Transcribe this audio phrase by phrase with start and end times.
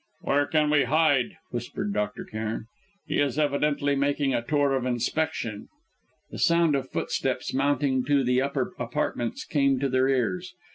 [0.21, 2.25] "Where can we hide?" whispered Dr.
[2.25, 2.65] Cairn.
[3.05, 5.67] "He is evidently making a tour of inspection."
[6.31, 10.55] The sound of footsteps mounting to the upper apartments came to their ears.